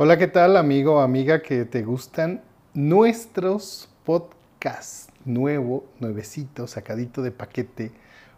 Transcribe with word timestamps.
Hola, 0.00 0.16
¿qué 0.16 0.28
tal 0.28 0.56
amigo 0.56 0.94
o 0.94 1.00
amiga 1.00 1.42
que 1.42 1.64
te 1.64 1.82
gustan 1.82 2.40
nuestros 2.72 3.88
podcasts? 4.04 5.08
Nuevo, 5.24 5.86
nuevecito, 5.98 6.68
sacadito 6.68 7.20
de 7.20 7.32
paquete. 7.32 7.90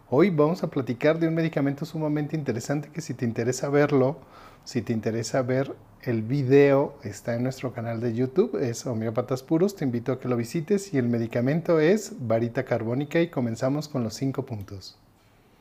Hoy 0.09 0.31
vamos 0.31 0.63
a 0.63 0.71
platicar 0.71 1.19
de 1.19 1.27
un 1.27 1.35
medicamento 1.35 1.85
sumamente 1.85 2.35
interesante 2.35 2.89
que 2.91 3.01
si 3.01 3.13
te 3.13 3.25
interesa 3.25 3.69
verlo, 3.69 4.17
si 4.63 4.81
te 4.81 4.91
interesa 4.91 5.43
ver 5.43 5.75
el 6.01 6.23
video, 6.23 6.95
está 7.03 7.35
en 7.35 7.43
nuestro 7.43 7.73
canal 7.73 8.01
de 8.01 8.15
YouTube, 8.15 8.57
es 8.59 8.87
Homeópatas 8.87 9.43
Puros, 9.43 9.75
te 9.75 9.85
invito 9.85 10.13
a 10.13 10.19
que 10.19 10.29
lo 10.29 10.37
visites 10.37 10.95
y 10.95 10.97
el 10.97 11.09
medicamento 11.09 11.79
es 11.79 12.15
varita 12.21 12.65
carbónica 12.65 13.21
y 13.21 13.29
comenzamos 13.29 13.87
con 13.87 14.03
los 14.03 14.15
cinco 14.15 14.47
puntos. 14.47 14.97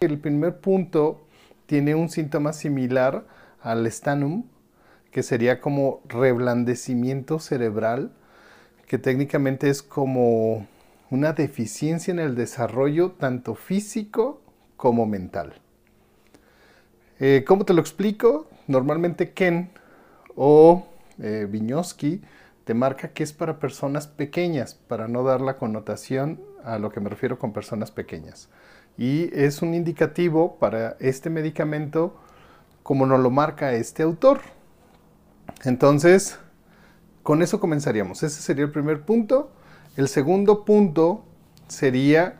El 0.00 0.18
primer 0.18 0.60
punto 0.60 1.20
tiene 1.66 1.94
un 1.94 2.08
síntoma 2.08 2.54
similar 2.54 3.26
al 3.60 3.86
stanum, 3.88 4.44
que 5.10 5.22
sería 5.22 5.60
como 5.60 6.00
reblandecimiento 6.08 7.38
cerebral, 7.38 8.12
que 8.86 8.98
técnicamente 8.98 9.68
es 9.68 9.82
como 9.82 10.66
una 11.10 11.32
deficiencia 11.32 12.12
en 12.12 12.20
el 12.20 12.34
desarrollo 12.34 13.12
tanto 13.12 13.54
físico 13.54 14.40
como 14.76 15.06
mental. 15.06 15.54
Eh, 17.18 17.44
¿Cómo 17.46 17.64
te 17.64 17.74
lo 17.74 17.80
explico? 17.80 18.46
Normalmente 18.66 19.32
Ken 19.32 19.70
o 20.36 20.86
eh, 21.18 21.46
Viñoski 21.50 22.22
te 22.64 22.74
marca 22.74 23.08
que 23.08 23.22
es 23.22 23.32
para 23.32 23.58
personas 23.58 24.06
pequeñas, 24.06 24.74
para 24.74 25.08
no 25.08 25.24
dar 25.24 25.40
la 25.40 25.56
connotación 25.56 26.40
a 26.64 26.78
lo 26.78 26.90
que 26.90 27.00
me 27.00 27.10
refiero 27.10 27.38
con 27.38 27.52
personas 27.52 27.90
pequeñas. 27.90 28.48
Y 28.96 29.30
es 29.38 29.62
un 29.62 29.74
indicativo 29.74 30.56
para 30.58 30.96
este 31.00 31.30
medicamento 31.30 32.14
como 32.82 33.06
nos 33.06 33.20
lo 33.20 33.30
marca 33.30 33.72
este 33.72 34.02
autor. 34.02 34.40
Entonces, 35.64 36.38
con 37.22 37.42
eso 37.42 37.60
comenzaríamos. 37.60 38.22
Ese 38.22 38.40
sería 38.40 38.64
el 38.64 38.72
primer 38.72 39.02
punto. 39.02 39.50
El 39.96 40.08
segundo 40.08 40.64
punto 40.64 41.24
sería 41.68 42.36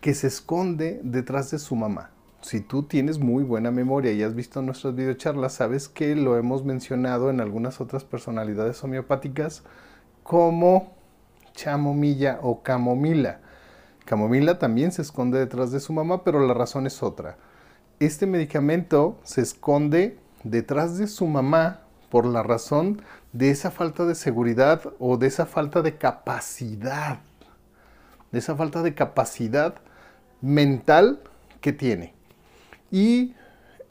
que 0.00 0.14
se 0.14 0.26
esconde 0.26 1.00
detrás 1.02 1.50
de 1.50 1.58
su 1.58 1.76
mamá. 1.76 2.10
Si 2.42 2.60
tú 2.60 2.84
tienes 2.84 3.18
muy 3.18 3.42
buena 3.42 3.70
memoria 3.70 4.12
y 4.12 4.22
has 4.22 4.34
visto 4.34 4.62
nuestras 4.62 4.94
videocharlas, 4.94 5.54
sabes 5.54 5.88
que 5.88 6.14
lo 6.14 6.36
hemos 6.36 6.64
mencionado 6.64 7.30
en 7.30 7.40
algunas 7.40 7.80
otras 7.80 8.04
personalidades 8.04 8.82
homeopáticas 8.84 9.62
como 10.22 10.94
chamomilla 11.54 12.38
o 12.42 12.62
camomila. 12.62 13.40
Camomila 14.04 14.58
también 14.58 14.92
se 14.92 15.02
esconde 15.02 15.38
detrás 15.38 15.72
de 15.72 15.80
su 15.80 15.92
mamá, 15.92 16.22
pero 16.22 16.46
la 16.46 16.54
razón 16.54 16.86
es 16.86 17.02
otra. 17.02 17.36
Este 17.98 18.26
medicamento 18.26 19.18
se 19.24 19.40
esconde 19.40 20.18
detrás 20.44 20.98
de 20.98 21.08
su 21.08 21.26
mamá 21.26 21.85
por 22.10 22.26
la 22.26 22.42
razón 22.42 23.02
de 23.32 23.50
esa 23.50 23.70
falta 23.70 24.04
de 24.06 24.14
seguridad 24.14 24.82
o 24.98 25.16
de 25.16 25.26
esa 25.26 25.46
falta 25.46 25.82
de 25.82 25.96
capacidad, 25.96 27.20
de 28.32 28.38
esa 28.38 28.56
falta 28.56 28.82
de 28.82 28.94
capacidad 28.94 29.74
mental 30.40 31.20
que 31.60 31.72
tiene. 31.72 32.14
Y 32.90 33.34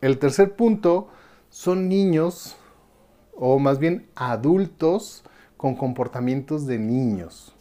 el 0.02 0.20
tercer 0.20 0.56
punto 0.56 1.10
son 1.50 1.90
niños 1.90 2.56
o 3.36 3.60
más 3.60 3.80
bien 3.80 4.08
adultos 4.16 5.24
con 5.58 5.76
comportamientos 5.76 6.66
de 6.66 6.80
niños 6.80 7.56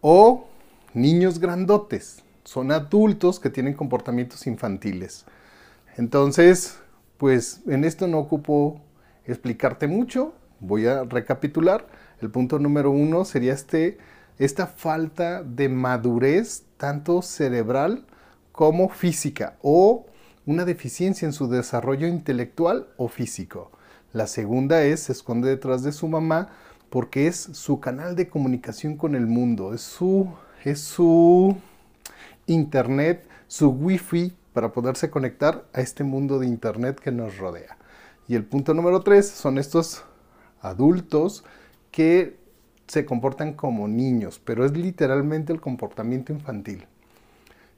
o 0.00 0.46
niños 0.94 1.38
grandotes. 1.38 2.22
Son 2.44 2.70
adultos 2.70 3.40
que 3.40 3.50
tienen 3.50 3.74
comportamientos 3.74 4.46
infantiles. 4.46 5.24
Entonces, 5.96 6.78
pues 7.18 7.62
en 7.66 7.84
esto 7.84 8.06
no 8.06 8.18
ocupo 8.18 8.80
explicarte 9.24 9.86
mucho, 9.86 10.34
voy 10.60 10.86
a 10.86 11.04
recapitular. 11.04 11.86
El 12.20 12.30
punto 12.30 12.58
número 12.58 12.90
uno 12.90 13.24
sería 13.24 13.52
este, 13.52 13.98
esta 14.38 14.66
falta 14.66 15.42
de 15.42 15.68
madurez, 15.68 16.64
tanto 16.76 17.22
cerebral 17.22 18.04
como 18.52 18.88
física, 18.88 19.56
o 19.62 20.06
una 20.46 20.64
deficiencia 20.64 21.26
en 21.26 21.32
su 21.32 21.48
desarrollo 21.48 22.06
intelectual 22.06 22.88
o 22.96 23.08
físico. 23.08 23.70
La 24.12 24.26
segunda 24.26 24.82
es, 24.82 25.00
se 25.00 25.12
esconde 25.12 25.48
detrás 25.48 25.82
de 25.82 25.92
su 25.92 26.08
mamá 26.08 26.50
porque 26.88 27.26
es 27.26 27.36
su 27.36 27.80
canal 27.80 28.16
de 28.16 28.28
comunicación 28.28 28.96
con 28.96 29.14
el 29.14 29.26
mundo, 29.26 29.74
es 29.74 29.82
su, 29.82 30.28
es 30.64 30.80
su 30.80 31.56
internet, 32.46 33.26
su 33.48 33.70
wifi 33.70 34.34
para 34.56 34.72
poderse 34.72 35.10
conectar 35.10 35.66
a 35.74 35.82
este 35.82 36.02
mundo 36.02 36.38
de 36.38 36.46
Internet 36.46 36.98
que 36.98 37.12
nos 37.12 37.36
rodea. 37.36 37.76
Y 38.26 38.36
el 38.36 38.44
punto 38.46 38.72
número 38.72 39.02
tres 39.02 39.28
son 39.28 39.58
estos 39.58 40.02
adultos 40.62 41.44
que 41.90 42.38
se 42.86 43.04
comportan 43.04 43.52
como 43.52 43.86
niños, 43.86 44.40
pero 44.42 44.64
es 44.64 44.74
literalmente 44.74 45.52
el 45.52 45.60
comportamiento 45.60 46.32
infantil. 46.32 46.86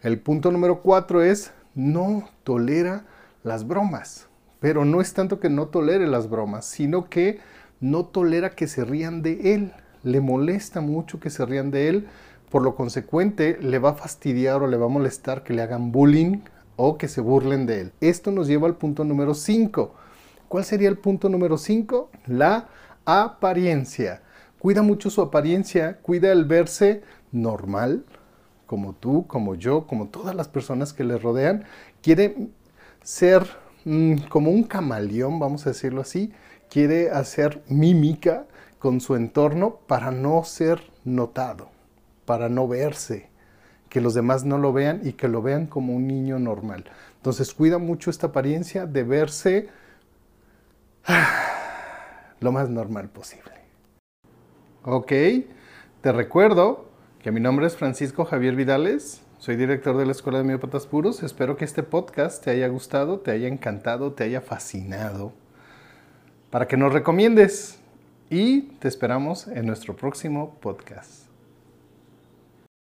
El 0.03 0.21
punto 0.21 0.53
número 0.53 0.81
cuatro 0.81 1.21
es 1.21 1.51
no 1.75 2.29
tolera 2.45 3.07
las 3.43 3.67
bromas, 3.67 4.29
pero 4.61 4.85
no 4.85 5.01
es 5.01 5.13
tanto 5.15 5.41
que 5.41 5.51
no 5.51 5.67
tolere 5.67 6.07
las 6.07 6.31
bromas, 6.31 6.65
sino 6.65 7.09
que 7.11 7.41
no 7.81 8.05
tolera 8.05 8.51
que 8.51 8.69
se 8.69 8.85
rían 8.85 9.23
de 9.23 9.53
él. 9.53 9.73
Le 10.05 10.21
molesta 10.21 10.81
mucho 10.81 11.19
que 11.19 11.31
se 11.31 11.45
rían 11.45 11.73
de 11.73 11.89
él, 11.89 12.07
por 12.53 12.63
lo 12.63 12.77
consecuente 12.77 13.59
le 13.61 13.81
va 13.81 13.91
a 13.91 13.95
fastidiar 13.95 14.63
o 14.63 14.69
le 14.69 14.77
va 14.77 14.87
a 14.87 14.91
molestar 14.91 15.43
que 15.43 15.55
le 15.55 15.63
hagan 15.63 15.91
bullying 15.91 16.43
o 16.79 16.97
que 16.97 17.09
se 17.09 17.21
burlen 17.21 17.67
de 17.67 17.81
él. 17.81 17.93
Esto 18.01 18.31
nos 18.31 18.47
lleva 18.47 18.69
al 18.69 18.77
punto 18.77 19.05
número 19.05 19.35
5. 19.35 19.93
¿Cuál 20.49 20.65
sería 20.65 20.89
el 20.89 20.97
punto 20.97 21.29
número 21.29 21.59
5? 21.59 22.09
La 22.29 22.69
apariencia. 23.05 24.23
Cuida 24.61 24.83
mucho 24.83 25.11
su 25.11 25.21
apariencia, 25.21 25.99
cuida 26.01 26.31
el 26.31 26.45
verse 26.45 27.03
normal, 27.33 28.05
como 28.67 28.93
tú, 28.93 29.27
como 29.27 29.57
yo, 29.57 29.89
como 29.89 30.07
todas 30.07 30.37
las 30.37 30.47
personas 30.47 30.93
que 30.93 31.03
le 31.03 31.19
rodean. 31.19 31.65
Quiere 32.01 32.49
ser 33.03 33.45
mm, 33.85 34.29
como 34.29 34.53
un 34.53 34.63
camaleón, 34.63 35.41
vamos 35.41 35.67
a 35.67 35.71
decirlo 35.71 36.03
así. 36.03 36.33
Quiere 36.71 37.11
hacer 37.11 37.61
mímica 37.69 38.47
con 38.79 39.01
su 39.01 39.17
entorno 39.17 39.81
para 39.89 40.13
no 40.13 40.45
ser 40.45 40.81
notado, 41.05 41.71
para 42.25 42.49
no 42.49 42.69
verse 42.69 43.29
que 43.89 44.01
los 44.01 44.15
demás 44.15 44.45
no 44.45 44.59
lo 44.59 44.73
vean 44.73 45.01
y 45.05 45.13
que 45.13 45.29
lo 45.29 45.43
vean 45.43 45.67
como 45.67 45.95
un 45.95 46.07
niño 46.07 46.39
normal. 46.39 46.85
Entonces 47.17 47.55
cuida 47.55 47.79
mucho 47.79 48.11
esta 48.11 48.29
apariencia 48.29 48.87
de 48.87 49.03
verse 49.03 49.69
lo 52.41 52.53
más 52.53 52.69
normal 52.69 53.09
posible. 53.09 53.53
Ok, 54.85 55.13
te 56.01 56.13
recuerdo 56.13 56.89
que 57.23 57.33
mi 57.33 57.41
nombre 57.41 57.67
es 57.67 57.77
Francisco 57.77 58.25
Javier 58.25 58.55
Vidales, 58.55 59.23
soy 59.39 59.55
director 59.57 59.97
de 59.97 60.05
la 60.05 60.13
Escuela 60.13 60.39
de 60.39 60.45
Miópatas 60.45 60.87
Puros. 60.87 61.23
Espero 61.23 61.57
que 61.57 61.65
este 61.65 61.85
podcast 61.85 62.43
te 62.43 62.51
haya 62.51 62.67
gustado, 62.67 63.21
te 63.21 63.31
haya 63.31 63.47
encantado, 63.47 64.13
te 64.13 64.25
haya 64.25 64.41
fascinado, 64.41 65.33
para 66.51 66.67
que 66.67 66.77
nos 66.77 66.93
recomiendes 66.93 67.79
y 68.31 68.63
te 68.81 68.89
esperamos 68.89 69.47
en 69.47 69.67
nuestro 69.67 69.95
próximo 69.95 70.57
podcast. 70.61 71.28